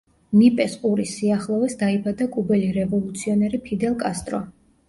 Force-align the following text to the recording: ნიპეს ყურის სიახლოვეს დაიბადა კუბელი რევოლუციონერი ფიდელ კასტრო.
ნიპეს 0.37 0.71
ყურის 0.85 1.11
სიახლოვეს 1.17 1.77
დაიბადა 1.83 2.29
კუბელი 2.37 2.73
რევოლუციონერი 2.81 3.63
ფიდელ 3.69 3.99
კასტრო. 4.05 4.43